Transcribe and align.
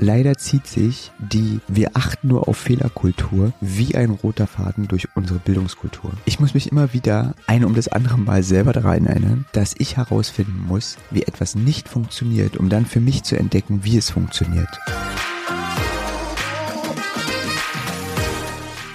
Leider 0.00 0.38
zieht 0.38 0.68
sich 0.68 1.10
die 1.18 1.58
Wir 1.66 1.96
achten 1.96 2.28
nur 2.28 2.46
auf 2.46 2.56
Fehlerkultur 2.56 3.52
wie 3.60 3.96
ein 3.96 4.10
roter 4.10 4.46
Faden 4.46 4.86
durch 4.86 5.08
unsere 5.16 5.40
Bildungskultur. 5.40 6.12
Ich 6.24 6.38
muss 6.38 6.54
mich 6.54 6.70
immer 6.70 6.92
wieder 6.92 7.34
ein 7.48 7.64
um 7.64 7.74
das 7.74 7.88
andere 7.88 8.16
Mal 8.16 8.44
selber 8.44 8.72
daran 8.72 9.06
erinnern, 9.06 9.44
dass 9.50 9.74
ich 9.76 9.96
herausfinden 9.96 10.64
muss, 10.68 10.98
wie 11.10 11.24
etwas 11.24 11.56
nicht 11.56 11.88
funktioniert, 11.88 12.56
um 12.56 12.68
dann 12.68 12.86
für 12.86 13.00
mich 13.00 13.24
zu 13.24 13.36
entdecken, 13.36 13.80
wie 13.82 13.96
es 13.96 14.08
funktioniert. 14.08 14.68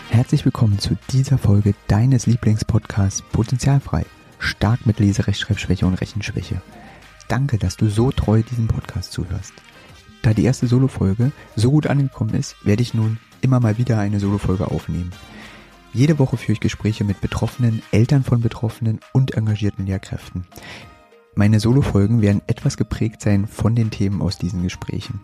Herzlich 0.10 0.46
willkommen 0.46 0.80
zu 0.80 0.96
dieser 1.12 1.38
Folge 1.38 1.74
deines 1.90 2.28
Lieblingspodcasts 2.28 3.24
Potenzialfrei. 3.24 4.06
Stark 4.40 4.86
mit 4.86 5.00
Leserechtschreibschwäche 5.00 5.86
und 5.86 5.96
Rechenschwäche. 5.96 6.62
Danke, 7.28 7.58
dass 7.58 7.76
du 7.76 7.90
so 7.90 8.10
treu 8.12 8.42
diesem 8.42 8.70
Podcast 8.70 9.12
zuhörst. 9.12 9.52
Da 10.24 10.34
die 10.34 10.46
erste 10.46 10.68
Solo-Folge 10.68 11.34
so 11.58 11.70
gut 11.70 11.86
angekommen 11.86 12.34
ist, 12.34 12.56
werde 12.66 12.82
ich 12.82 12.94
nun 12.94 13.20
immer 13.42 13.60
mal 13.60 13.78
wieder 13.78 14.00
eine 14.00 14.22
Solo-Folge 14.22 14.72
aufnehmen. 14.72 15.12
Jede 15.92 16.18
Woche 16.18 16.38
führe 16.38 16.54
ich 16.54 16.60
Gespräche 16.62 17.04
mit 17.04 17.20
Betroffenen, 17.20 17.84
Eltern 17.92 18.24
von 18.24 18.40
Betroffenen 18.40 19.02
und 19.12 19.34
engagierten 19.34 19.86
Lehrkräften. 19.86 20.46
Meine 21.36 21.60
Solo-Folgen 21.60 22.22
werden 22.22 22.42
etwas 22.48 22.78
geprägt 22.78 23.22
sein 23.22 23.48
von 23.48 23.76
den 23.76 23.92
Themen 23.92 24.22
aus 24.22 24.38
diesen 24.38 24.64
Gesprächen. 24.64 25.20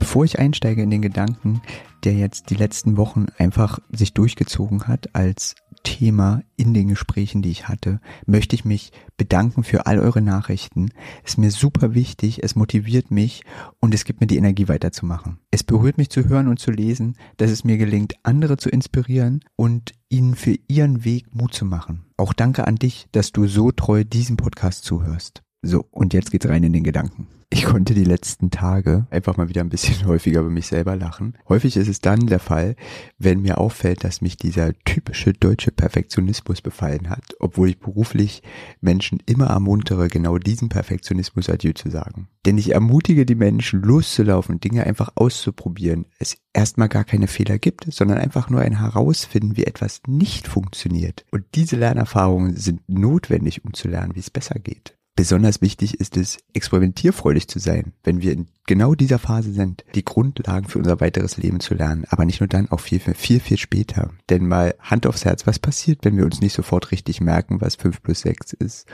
Bevor 0.00 0.24
ich 0.24 0.40
einsteige 0.40 0.82
in 0.82 0.90
den 0.90 1.02
Gedanken, 1.02 1.62
der 2.06 2.14
jetzt 2.14 2.50
die 2.50 2.54
letzten 2.54 2.96
Wochen 2.96 3.26
einfach 3.36 3.80
sich 3.90 4.14
durchgezogen 4.14 4.86
hat 4.86 5.14
als 5.16 5.56
Thema 5.82 6.42
in 6.56 6.72
den 6.72 6.88
Gesprächen, 6.88 7.42
die 7.42 7.50
ich 7.50 7.68
hatte, 7.68 8.00
möchte 8.26 8.54
ich 8.54 8.64
mich 8.64 8.92
bedanken 9.16 9.64
für 9.64 9.86
all 9.86 9.98
eure 9.98 10.22
Nachrichten. 10.22 10.90
Es 11.24 11.32
ist 11.32 11.38
mir 11.38 11.50
super 11.50 11.94
wichtig, 11.94 12.44
es 12.44 12.54
motiviert 12.54 13.10
mich 13.10 13.42
und 13.80 13.92
es 13.92 14.04
gibt 14.04 14.20
mir 14.20 14.28
die 14.28 14.36
Energie 14.36 14.68
weiterzumachen. 14.68 15.38
Es 15.50 15.64
berührt 15.64 15.98
mich 15.98 16.10
zu 16.10 16.28
hören 16.28 16.46
und 16.46 16.60
zu 16.60 16.70
lesen, 16.70 17.16
dass 17.38 17.50
es 17.50 17.64
mir 17.64 17.76
gelingt, 17.76 18.14
andere 18.22 18.56
zu 18.56 18.68
inspirieren 18.68 19.40
und 19.56 19.92
ihnen 20.08 20.36
für 20.36 20.56
ihren 20.68 21.04
Weg 21.04 21.34
Mut 21.34 21.54
zu 21.54 21.64
machen. 21.64 22.06
Auch 22.16 22.32
danke 22.32 22.66
an 22.68 22.76
dich, 22.76 23.08
dass 23.10 23.32
du 23.32 23.48
so 23.48 23.72
treu 23.72 24.04
diesem 24.04 24.36
Podcast 24.36 24.84
zuhörst. 24.84 25.42
So, 25.66 25.84
und 25.90 26.14
jetzt 26.14 26.30
geht's 26.30 26.48
rein 26.48 26.62
in 26.62 26.72
den 26.72 26.84
Gedanken. 26.84 27.26
Ich 27.48 27.64
konnte 27.64 27.94
die 27.94 28.04
letzten 28.04 28.50
Tage 28.50 29.06
einfach 29.10 29.36
mal 29.36 29.48
wieder 29.48 29.60
ein 29.60 29.68
bisschen 29.68 30.06
häufiger 30.06 30.40
über 30.40 30.50
mich 30.50 30.66
selber 30.66 30.94
lachen. 30.96 31.38
Häufig 31.48 31.76
ist 31.76 31.88
es 31.88 32.00
dann 32.00 32.26
der 32.26 32.38
Fall, 32.38 32.76
wenn 33.18 33.40
mir 33.40 33.58
auffällt, 33.58 34.04
dass 34.04 34.20
mich 34.20 34.36
dieser 34.36 34.72
typische 34.84 35.32
deutsche 35.32 35.70
Perfektionismus 35.70 36.60
befallen 36.60 37.08
hat, 37.08 37.24
obwohl 37.38 37.70
ich 37.70 37.78
beruflich 37.78 38.42
Menschen 38.80 39.20
immer 39.26 39.46
ermuntere, 39.46 40.08
genau 40.08 40.38
diesen 40.38 40.68
Perfektionismus 40.68 41.48
adieu 41.48 41.72
zu 41.72 41.88
sagen. 41.88 42.28
Denn 42.46 42.58
ich 42.58 42.72
ermutige 42.72 43.24
die 43.26 43.36
Menschen, 43.36 43.80
loszulaufen, 43.82 44.60
Dinge 44.60 44.84
einfach 44.84 45.10
auszuprobieren, 45.14 46.06
es 46.18 46.36
erstmal 46.52 46.88
gar 46.88 47.04
keine 47.04 47.28
Fehler 47.28 47.58
gibt, 47.58 47.86
sondern 47.92 48.18
einfach 48.18 48.50
nur 48.50 48.60
ein 48.60 48.80
Herausfinden, 48.80 49.56
wie 49.56 49.64
etwas 49.64 50.00
nicht 50.06 50.48
funktioniert. 50.48 51.24
Und 51.30 51.44
diese 51.54 51.76
Lernerfahrungen 51.76 52.56
sind 52.56 52.88
notwendig, 52.88 53.64
um 53.64 53.72
zu 53.72 53.88
lernen, 53.88 54.14
wie 54.14 54.20
es 54.20 54.30
besser 54.30 54.58
geht. 54.58 54.95
Besonders 55.16 55.62
wichtig 55.62 55.98
ist 55.98 56.18
es, 56.18 56.36
experimentierfreudig 56.52 57.48
zu 57.48 57.58
sein, 57.58 57.94
wenn 58.04 58.20
wir 58.20 58.32
in 58.32 58.48
genau 58.66 58.94
dieser 58.94 59.18
Phase 59.18 59.50
sind, 59.50 59.82
die 59.94 60.04
Grundlagen 60.04 60.68
für 60.68 60.78
unser 60.78 61.00
weiteres 61.00 61.38
Leben 61.38 61.58
zu 61.58 61.72
lernen, 61.72 62.04
aber 62.10 62.26
nicht 62.26 62.40
nur 62.40 62.48
dann, 62.48 62.70
auch 62.70 62.80
viel, 62.80 63.00
viel, 63.00 63.40
viel 63.40 63.56
später. 63.56 64.10
Denn 64.28 64.46
mal 64.46 64.74
Hand 64.78 65.06
aufs 65.06 65.24
Herz, 65.24 65.46
was 65.46 65.58
passiert, 65.58 66.04
wenn 66.04 66.18
wir 66.18 66.26
uns 66.26 66.42
nicht 66.42 66.52
sofort 66.52 66.90
richtig 66.90 67.22
merken, 67.22 67.62
was 67.62 67.76
5 67.76 68.02
plus 68.02 68.20
6 68.20 68.52
ist? 68.52 68.86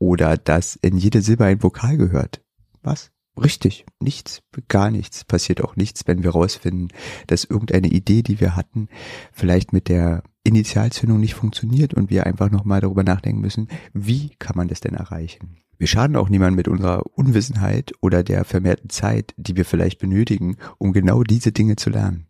Oder 0.00 0.36
dass 0.36 0.74
in 0.74 0.96
jede 0.96 1.22
Silbe 1.22 1.44
ein 1.44 1.62
Vokal 1.62 1.96
gehört? 1.96 2.42
Was? 2.82 3.12
Richtig, 3.44 3.86
nichts, 4.00 4.42
gar 4.68 4.90
nichts. 4.90 5.24
Passiert 5.24 5.62
auch 5.62 5.76
nichts, 5.76 6.06
wenn 6.06 6.22
wir 6.22 6.30
rausfinden, 6.30 6.88
dass 7.26 7.44
irgendeine 7.44 7.88
Idee, 7.88 8.22
die 8.22 8.40
wir 8.40 8.56
hatten, 8.56 8.88
vielleicht 9.32 9.72
mit 9.72 9.88
der 9.88 10.22
Initialzündung 10.44 11.20
nicht 11.20 11.34
funktioniert 11.34 11.94
und 11.94 12.10
wir 12.10 12.26
einfach 12.26 12.50
nochmal 12.50 12.80
darüber 12.80 13.04
nachdenken 13.04 13.40
müssen, 13.40 13.68
wie 13.92 14.30
kann 14.38 14.56
man 14.56 14.68
das 14.68 14.80
denn 14.80 14.94
erreichen? 14.94 15.58
Wir 15.78 15.86
schaden 15.86 16.16
auch 16.16 16.28
niemandem 16.28 16.56
mit 16.56 16.68
unserer 16.68 17.04
Unwissenheit 17.16 17.92
oder 18.00 18.24
der 18.24 18.44
vermehrten 18.44 18.90
Zeit, 18.90 19.34
die 19.36 19.56
wir 19.56 19.64
vielleicht 19.64 20.00
benötigen, 20.00 20.56
um 20.78 20.92
genau 20.92 21.22
diese 21.22 21.52
Dinge 21.52 21.76
zu 21.76 21.90
lernen. 21.90 22.26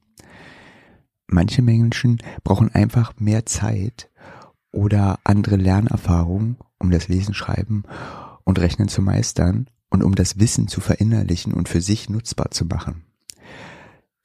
Manche 1.27 1.63
Menschen 1.63 2.19
brauchen 2.45 2.75
einfach 2.75 3.15
mehr 3.19 3.47
Zeit 3.47 4.11
oder 4.71 5.19
andere 5.25 5.57
Lernerfahrungen, 5.57 6.57
um 6.79 6.91
das 6.91 7.09
Lesen, 7.09 7.35
Schreiben 7.35 7.85
und 8.45 8.59
Rechnen 8.59 8.89
zu 8.89 9.01
meistern 9.01 9.69
und 9.91 10.03
um 10.03 10.15
das 10.15 10.39
Wissen 10.39 10.69
zu 10.69 10.81
verinnerlichen 10.81 11.55
und 11.55 11.69
für 11.69 11.81
sich 11.81 12.09
nutzbar 12.09 12.51
zu 12.51 12.65
machen. 12.65 13.05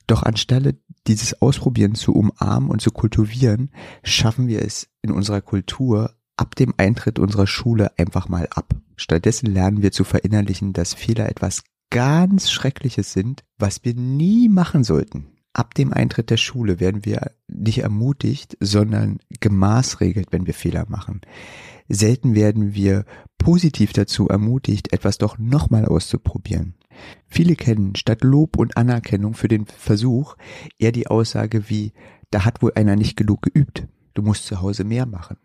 Doch 0.08 0.24
anstelle 0.24 0.76
dieses 1.08 1.42
Ausprobieren 1.42 1.96
zu 1.96 2.14
umarmen 2.14 2.70
und 2.70 2.82
zu 2.82 2.92
kultivieren, 2.92 3.72
schaffen 4.04 4.48
wir 4.48 4.62
es 4.62 4.90
in 5.02 5.12
unserer 5.12 5.42
Kultur 5.42 6.16
ab 6.36 6.56
dem 6.56 6.74
Eintritt 6.78 7.20
unserer 7.20 7.48
Schule 7.48 7.98
einfach 7.98 8.28
mal 8.28 8.48
ab. 8.52 8.74
Stattdessen 8.96 9.48
lernen 9.48 9.82
wir 9.82 9.92
zu 9.92 10.04
verinnerlichen, 10.04 10.74
dass 10.74 10.94
Fehler 10.94 11.30
etwas 11.30 11.64
ganz 11.90 12.52
Schreckliches 12.52 13.14
sind, 13.14 13.44
was 13.58 13.84
wir 13.84 13.94
nie 13.94 14.50
machen 14.50 14.84
sollten. 14.84 15.28
Ab 15.54 15.76
dem 15.76 15.94
Eintritt 15.94 16.32
der 16.32 16.38
Schule 16.38 16.80
werden 16.80 17.06
wir 17.06 17.32
nicht 17.48 17.80
ermutigt, 17.80 18.58
sondern 18.60 19.20
gemaßregelt, 19.40 20.30
wenn 20.32 20.48
wir 20.48 20.56
Fehler 20.56 20.86
machen. 20.90 21.22
Selten 21.88 22.34
werden 22.34 22.74
wir 22.74 23.06
positiv 23.44 23.92
dazu 23.92 24.30
ermutigt, 24.30 24.94
etwas 24.94 25.18
doch 25.18 25.38
nochmal 25.38 25.86
auszuprobieren. 25.86 26.76
Viele 27.28 27.56
kennen 27.56 27.96
statt 27.96 28.24
Lob 28.24 28.58
und 28.58 28.78
Anerkennung 28.78 29.34
für 29.34 29.50
den 29.50 29.66
Versuch 29.66 30.38
eher 30.78 30.94
die 30.94 31.08
Aussage 31.08 31.70
wie, 31.70 31.92
da 32.32 32.46
hat 32.46 32.62
wohl 32.62 32.72
einer 32.76 32.96
nicht 32.96 33.18
genug 33.18 33.42
geübt, 33.42 33.88
du 34.14 34.22
musst 34.22 34.46
zu 34.46 34.62
Hause 34.62 34.86
mehr 34.86 35.06
machen. 35.06 35.38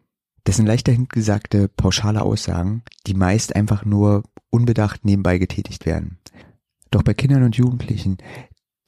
Das 0.45 0.57
sind 0.57 0.67
leicht 0.67 0.87
dahingesagte 0.87 1.69
pauschale 1.69 2.23
Aussagen, 2.23 2.83
die 3.09 3.15
meist 3.15 3.57
einfach 3.57 3.85
nur 3.85 4.23
unbedacht 4.51 5.05
nebenbei 5.05 5.39
getätigt 5.39 5.85
werden. 5.85 6.19
Doch 6.93 7.03
bei 7.03 7.15
Kindern 7.15 7.43
und 7.43 7.57
Jugendlichen, 7.57 8.19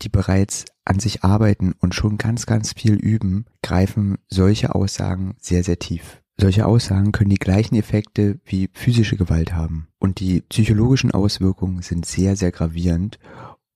die 0.03 0.09
bereits 0.09 0.67
an 0.85 1.01
sich 1.01 1.25
arbeiten 1.25 1.75
und 1.81 1.97
schon 1.97 2.17
ganz, 2.17 2.47
ganz 2.47 2.75
viel 2.75 2.95
üben, 2.95 3.47
greifen 3.63 4.19
solche 4.29 4.75
Aussagen 4.75 5.35
sehr, 5.41 5.65
sehr 5.65 5.81
tief. 5.81 6.20
Solche 6.41 6.65
Aussagen 6.65 7.13
können 7.13 7.29
die 7.29 7.37
gleichen 7.37 7.75
Effekte 7.75 8.41
wie 8.47 8.71
physische 8.73 9.19
Gewalt 9.19 9.53
haben. 9.53 9.89
Und 9.99 10.21
die 10.21 10.41
psychologischen 10.41 11.11
Auswirkungen 11.11 11.83
sind 11.83 12.07
sehr, 12.07 12.35
sehr 12.35 12.51
gravierend 12.51 13.19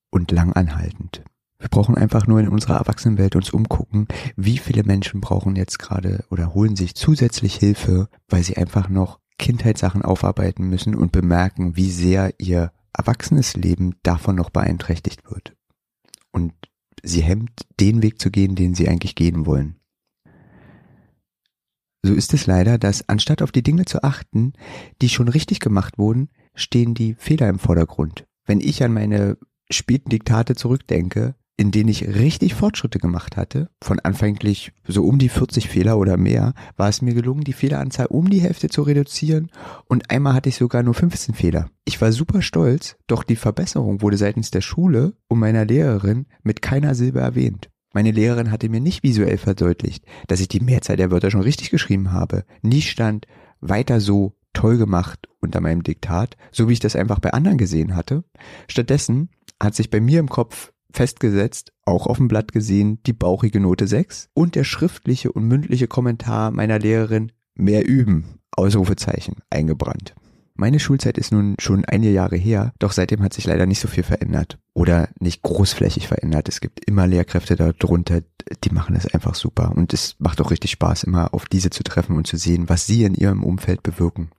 und 0.09 0.31
lang 0.31 0.55
anhaltend. 0.55 1.23
Wir 1.59 1.69
brauchen 1.69 1.95
einfach 1.95 2.27
nur 2.27 2.41
in 2.41 2.49
unserer 2.49 2.77
Erwachsenenwelt 2.77 3.37
uns 3.37 3.51
umgucken, 3.51 4.09
wie 4.37 4.57
viele 4.57 4.83
Menschen 4.83 5.21
brauchen 5.21 5.57
jetzt 5.57 5.79
gerade 5.79 6.25
oder 6.31 6.55
holen 6.55 6.75
sich 6.75 6.95
zusätzlich 6.95 7.57
Hilfe, 7.57 8.09
weil 8.29 8.43
sie 8.43 8.57
einfach 8.57 8.89
noch 8.89 9.21
Kindheitssachen 9.39 10.01
aufarbeiten 10.01 10.67
müssen 10.67 10.95
und 10.95 11.13
bemerken, 11.13 11.77
wie 11.77 11.91
sehr 11.91 12.33
ihr 12.39 12.73
erwachsenes 12.95 13.57
Leben 13.57 13.97
davon 14.03 14.37
noch 14.37 14.49
beeinträchtigt 14.49 15.31
wird. 15.31 15.55
Und 16.33 16.55
sie 17.03 17.21
hemmt, 17.21 17.67
den 17.79 18.03
Weg 18.03 18.23
zu 18.23 18.31
gehen, 18.31 18.55
den 18.55 18.75
sie 18.75 18.89
eigentlich 18.89 19.17
gehen 19.17 19.45
wollen. 19.45 19.77
So 22.07 22.13
ist 22.13 22.35
es 22.35 22.47
leider, 22.47 22.77
dass 22.77 23.09
anstatt 23.09 23.41
auf 23.41 23.51
die 23.51 23.63
Dinge 23.63 23.87
zu 23.87 24.03
achten, 24.03 24.53
die 25.01 25.09
schon 25.09 25.29
richtig 25.29 25.59
gemacht 25.59 25.97
wurden, 25.97 26.29
stehen 26.55 26.93
die 26.93 27.15
Fehler 27.15 27.49
im 27.49 27.59
Vordergrund. 27.59 28.27
Wenn 28.45 28.61
ich 28.61 28.85
an 28.85 28.93
meine 28.93 29.39
späten 29.71 30.11
Diktate 30.11 30.55
zurückdenke, 30.55 31.35
in 31.57 31.71
denen 31.71 31.89
ich 31.89 32.07
richtig 32.07 32.53
Fortschritte 32.53 32.99
gemacht 32.99 33.39
hatte, 33.39 33.71
von 33.83 34.01
anfänglich 34.01 34.73
so 34.87 35.03
um 35.03 35.19
die 35.19 35.31
40 35.31 35.71
Fehler 35.71 35.97
oder 35.97 36.19
mehr, 36.19 36.53
war 36.77 36.91
es 36.91 37.01
mir 37.01 37.15
gelungen, 37.15 37.43
die 37.45 37.55
Fehleranzahl 37.55 38.07
um 38.07 38.29
die 38.29 38.43
Hälfte 38.43 38.69
zu 38.69 38.83
reduzieren 38.83 39.51
und 39.87 40.11
einmal 40.11 40.35
hatte 40.35 40.51
ich 40.51 40.57
sogar 40.57 40.83
nur 40.83 40.93
15 40.93 41.35
Fehler. 41.35 41.71
Ich 41.87 42.03
war 42.03 42.13
super 42.13 42.43
stolz, 42.43 42.97
doch 43.07 43.25
die 43.25 43.37
Verbesserung 43.37 44.03
wurde 44.03 44.19
seitens 44.19 44.51
der 44.51 44.61
Schule 44.61 45.15
und 45.27 45.39
meiner 45.39 45.65
Lehrerin 45.65 46.27
mit 46.43 46.61
keiner 46.61 46.95
Silbe 46.95 47.21
erwähnt. 47.21 47.71
Meine 47.95 48.11
Lehrerin 48.11 48.51
hatte 48.51 48.69
mir 48.69 48.81
nicht 48.81 49.05
visuell 49.05 49.39
verdeutlicht, 49.39 50.05
dass 50.27 50.41
ich 50.41 50.49
die 50.49 50.61
Mehrzahl 50.61 50.97
der 50.97 51.13
Wörter 51.13 51.31
schon 51.31 51.43
richtig 51.43 51.71
geschrieben 51.71 52.13
habe. 52.13 52.45
Nie 52.61 52.83
stand 52.83 53.27
weiter 53.61 54.01
so 54.01 54.35
toll 54.53 54.79
gemacht 54.79 55.29
unter 55.41 55.61
meinem 55.61 55.85
Diktat, 55.85 56.37
so 56.51 56.69
wie 56.69 56.73
ich 56.73 56.81
das 56.81 56.97
einfach 56.97 57.21
bei 57.21 57.33
anderen 57.33 57.57
gesehen 57.57 57.95
hatte. 57.95 58.25
Stattdessen 58.67 59.31
hat 59.63 59.77
sich 59.77 59.91
bei 59.91 60.01
mir 60.01 60.19
im 60.19 60.29
Kopf 60.29 60.73
festgesetzt, 60.93 61.73
auch 61.85 62.09
auf 62.09 62.19
dem 62.19 62.29
Blatt 62.29 62.53
gesehen, 62.53 62.99
die 63.07 63.13
bauchige 63.13 63.61
Note 63.61 63.87
6 63.87 64.29
und 64.35 64.57
der 64.57 64.65
schriftliche 64.65 65.31
und 65.31 65.47
mündliche 65.47 65.87
Kommentar 65.87 66.51
meiner 66.51 66.81
Lehrerin 66.81 67.31
mehr 67.55 67.87
üben, 67.87 68.41
Ausrufezeichen, 68.51 69.37
eingebrannt. 69.51 70.15
Meine 70.57 70.79
Schulzeit 70.79 71.19
ist 71.19 71.33
nun 71.33 71.57
schon 71.59 71.85
einige 71.85 72.13
Jahre 72.13 72.37
her, 72.37 72.73
doch 72.79 72.93
seitdem 72.93 73.23
hat 73.23 73.33
sich 73.33 73.45
leider 73.45 73.67
nicht 73.67 73.81
so 73.81 73.89
viel 73.89 74.05
verändert 74.05 74.59
oder 74.73 75.09
nicht 75.19 75.43
großflächig 75.43 76.07
verändert. 76.07 76.49
Es 76.49 76.61
gibt 76.61 76.85
immer 76.85 77.09
Lehrkräfte 77.09 77.57
darunter, 77.57 78.23
die 78.63 78.71
machen 78.71 78.95
das 78.95 79.13
einfach 79.13 79.35
super. 79.35 79.73
Und 79.75 79.93
es 79.93 80.15
macht 80.21 80.41
auch 80.41 80.53
richtig 80.53 80.71
Spaß, 80.71 81.05
immer 81.05 81.35
auf 81.35 81.47
diese 81.47 81.71
zu 81.71 81.83
treffen 81.83 82.17
und 82.17 82.29
zu 82.29 82.37
sehen, 82.37 82.69
was 82.69 82.87
sie 82.87 83.03
in 83.03 83.15
ihrem 83.15 83.43
Umfeld 83.43 83.83
bewirken. 83.83 84.31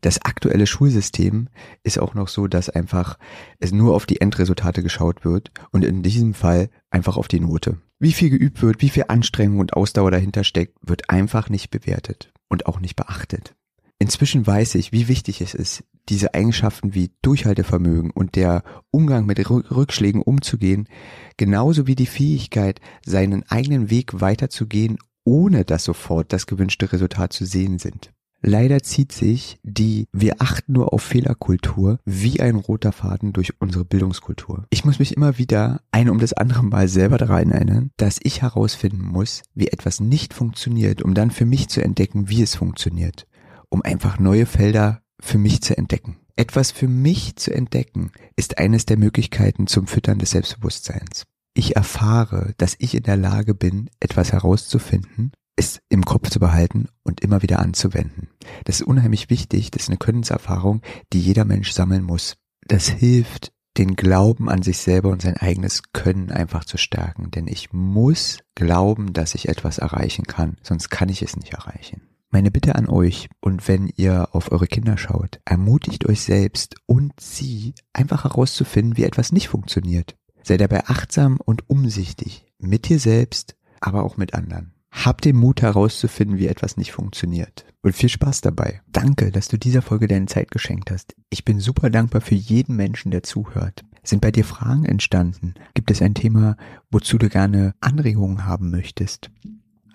Das 0.00 0.22
aktuelle 0.22 0.66
Schulsystem 0.66 1.48
ist 1.82 1.98
auch 1.98 2.14
noch 2.14 2.28
so, 2.28 2.46
dass 2.46 2.70
einfach 2.70 3.18
es 3.58 3.72
nur 3.72 3.94
auf 3.94 4.06
die 4.06 4.22
Endresultate 4.22 4.82
geschaut 4.82 5.26
wird 5.26 5.50
und 5.72 5.84
in 5.84 6.02
diesem 6.02 6.32
Fall 6.32 6.70
einfach 6.88 7.18
auf 7.18 7.28
die 7.28 7.40
Note. 7.40 7.76
Wie 7.98 8.12
viel 8.12 8.30
geübt 8.30 8.62
wird, 8.62 8.80
wie 8.80 8.88
viel 8.88 9.06
Anstrengung 9.08 9.58
und 9.58 9.74
Ausdauer 9.74 10.10
dahinter 10.10 10.44
steckt, 10.44 10.78
wird 10.80 11.10
einfach 11.10 11.50
nicht 11.50 11.70
bewertet 11.70 12.32
und 12.48 12.66
auch 12.66 12.80
nicht 12.80 12.96
beachtet. 12.96 13.56
Inzwischen 14.00 14.46
weiß 14.46 14.76
ich, 14.76 14.92
wie 14.92 15.08
wichtig 15.08 15.40
es 15.40 15.54
ist, 15.54 15.84
diese 16.08 16.32
Eigenschaften 16.34 16.94
wie 16.94 17.10
Durchhaltevermögen 17.22 18.10
und 18.10 18.36
der 18.36 18.62
Umgang 18.90 19.26
mit 19.26 19.50
Rückschlägen 19.50 20.22
umzugehen, 20.22 20.88
genauso 21.36 21.86
wie 21.86 21.96
die 21.96 22.06
Fähigkeit, 22.06 22.80
seinen 23.04 23.42
eigenen 23.50 23.90
Weg 23.90 24.20
weiterzugehen, 24.20 24.98
ohne 25.24 25.64
dass 25.64 25.84
sofort 25.84 26.32
das 26.32 26.46
gewünschte 26.46 26.92
Resultat 26.92 27.32
zu 27.32 27.44
sehen 27.44 27.78
sind. 27.78 28.12
Leider 28.40 28.84
zieht 28.84 29.10
sich 29.10 29.58
die 29.64 30.06
Wir 30.12 30.36
achten 30.38 30.72
nur 30.72 30.92
auf 30.92 31.02
Fehlerkultur 31.02 31.98
wie 32.04 32.40
ein 32.40 32.54
roter 32.54 32.92
Faden 32.92 33.32
durch 33.32 33.60
unsere 33.60 33.84
Bildungskultur. 33.84 34.64
Ich 34.70 34.84
muss 34.84 35.00
mich 35.00 35.16
immer 35.16 35.38
wieder 35.38 35.80
ein 35.90 36.08
um 36.08 36.20
das 36.20 36.34
andere 36.34 36.62
Mal 36.62 36.86
selber 36.86 37.18
daran 37.18 37.50
erinnern, 37.50 37.90
dass 37.96 38.20
ich 38.22 38.42
herausfinden 38.42 39.04
muss, 39.04 39.42
wie 39.54 39.66
etwas 39.66 39.98
nicht 39.98 40.34
funktioniert, 40.34 41.02
um 41.02 41.14
dann 41.14 41.32
für 41.32 41.46
mich 41.46 41.68
zu 41.68 41.82
entdecken, 41.82 42.28
wie 42.28 42.42
es 42.42 42.54
funktioniert. 42.54 43.26
Um 43.70 43.82
einfach 43.82 44.18
neue 44.18 44.46
Felder 44.46 45.02
für 45.20 45.38
mich 45.38 45.62
zu 45.62 45.76
entdecken. 45.76 46.18
Etwas 46.36 46.70
für 46.70 46.88
mich 46.88 47.36
zu 47.36 47.52
entdecken 47.52 48.12
ist 48.36 48.58
eines 48.58 48.86
der 48.86 48.96
Möglichkeiten 48.96 49.66
zum 49.66 49.86
Füttern 49.86 50.18
des 50.18 50.30
Selbstbewusstseins. 50.30 51.24
Ich 51.54 51.74
erfahre, 51.74 52.54
dass 52.58 52.76
ich 52.78 52.94
in 52.94 53.02
der 53.02 53.16
Lage 53.16 53.54
bin, 53.54 53.90
etwas 53.98 54.32
herauszufinden, 54.32 55.32
es 55.56 55.80
im 55.88 56.04
Kopf 56.04 56.30
zu 56.30 56.38
behalten 56.38 56.86
und 57.02 57.20
immer 57.20 57.42
wieder 57.42 57.58
anzuwenden. 57.58 58.28
Das 58.64 58.80
ist 58.80 58.86
unheimlich 58.86 59.28
wichtig, 59.28 59.72
das 59.72 59.82
ist 59.82 59.88
eine 59.88 59.98
Könnenserfahrung, 59.98 60.82
die 61.12 61.20
jeder 61.20 61.44
Mensch 61.44 61.72
sammeln 61.72 62.04
muss. 62.04 62.36
Das 62.68 62.88
hilft, 62.88 63.52
den 63.76 63.96
Glauben 63.96 64.48
an 64.48 64.62
sich 64.62 64.78
selber 64.78 65.10
und 65.10 65.22
sein 65.22 65.36
eigenes 65.36 65.82
Können 65.92 66.30
einfach 66.30 66.64
zu 66.64 66.78
stärken. 66.78 67.30
Denn 67.30 67.48
ich 67.48 67.72
muss 67.72 68.38
glauben, 68.54 69.12
dass 69.12 69.34
ich 69.34 69.48
etwas 69.48 69.78
erreichen 69.78 70.24
kann, 70.24 70.56
sonst 70.62 70.90
kann 70.90 71.08
ich 71.08 71.22
es 71.22 71.36
nicht 71.36 71.52
erreichen. 71.52 72.02
Meine 72.30 72.50
Bitte 72.50 72.74
an 72.74 72.88
euch 72.88 73.30
und 73.40 73.68
wenn 73.68 73.90
ihr 73.96 74.28
auf 74.32 74.52
eure 74.52 74.66
Kinder 74.66 74.98
schaut, 74.98 75.40
ermutigt 75.46 76.06
euch 76.06 76.20
selbst 76.20 76.74
und 76.84 77.18
sie 77.18 77.74
einfach 77.94 78.24
herauszufinden, 78.24 78.98
wie 78.98 79.04
etwas 79.04 79.32
nicht 79.32 79.48
funktioniert. 79.48 80.14
Sei 80.42 80.58
dabei 80.58 80.86
achtsam 80.86 81.38
und 81.42 81.70
umsichtig 81.70 82.46
mit 82.58 82.88
dir 82.88 82.98
selbst, 82.98 83.56
aber 83.80 84.02
auch 84.02 84.18
mit 84.18 84.34
anderen. 84.34 84.74
Hab 84.90 85.22
den 85.22 85.36
Mut 85.36 85.62
herauszufinden, 85.62 86.38
wie 86.38 86.48
etwas 86.48 86.76
nicht 86.76 86.92
funktioniert. 86.92 87.64
Und 87.82 87.94
viel 87.94 88.08
Spaß 88.08 88.42
dabei. 88.42 88.82
Danke, 88.90 89.30
dass 89.30 89.48
du 89.48 89.56
dieser 89.56 89.82
Folge 89.82 90.08
deine 90.08 90.26
Zeit 90.26 90.50
geschenkt 90.50 90.90
hast. 90.90 91.14
Ich 91.30 91.44
bin 91.44 91.60
super 91.60 91.88
dankbar 91.88 92.20
für 92.20 92.34
jeden 92.34 92.76
Menschen, 92.76 93.10
der 93.10 93.22
zuhört. 93.22 93.84
Sind 94.02 94.20
bei 94.20 94.30
dir 94.30 94.44
Fragen 94.44 94.84
entstanden? 94.84 95.54
Gibt 95.74 95.90
es 95.90 96.02
ein 96.02 96.14
Thema, 96.14 96.56
wozu 96.90 97.16
du 97.16 97.28
gerne 97.28 97.74
Anregungen 97.80 98.44
haben 98.44 98.70
möchtest? 98.70 99.30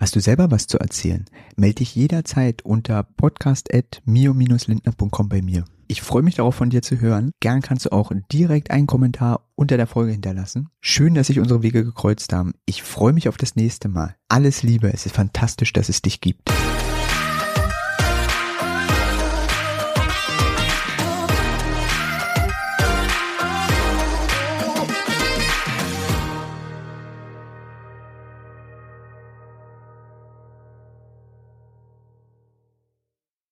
Hast 0.04 0.16
du 0.16 0.20
selber 0.20 0.50
was 0.50 0.66
zu 0.66 0.78
erzählen? 0.78 1.24
Melde 1.56 1.76
dich 1.76 1.94
jederzeit 1.94 2.60
unter 2.60 3.04
podcast.mio-lindner.com 3.04 5.30
bei 5.30 5.40
mir. 5.40 5.64
Ich 5.88 6.02
freue 6.02 6.22
mich 6.22 6.34
darauf, 6.34 6.54
von 6.54 6.68
dir 6.68 6.82
zu 6.82 7.00
hören. 7.00 7.30
Gern 7.40 7.62
kannst 7.62 7.86
du 7.86 7.92
auch 7.92 8.12
direkt 8.30 8.70
einen 8.70 8.86
Kommentar 8.86 9.48
unter 9.54 9.78
der 9.78 9.86
Folge 9.86 10.12
hinterlassen. 10.12 10.68
Schön, 10.82 11.14
dass 11.14 11.28
sich 11.28 11.40
unsere 11.40 11.62
Wege 11.62 11.86
gekreuzt 11.86 12.34
haben. 12.34 12.52
Ich 12.66 12.82
freue 12.82 13.14
mich 13.14 13.30
auf 13.30 13.38
das 13.38 13.56
nächste 13.56 13.88
Mal. 13.88 14.14
Alles 14.28 14.62
Liebe. 14.62 14.92
Es 14.92 15.06
ist 15.06 15.14
fantastisch, 15.14 15.72
dass 15.72 15.88
es 15.88 16.02
dich 16.02 16.20
gibt. 16.20 16.50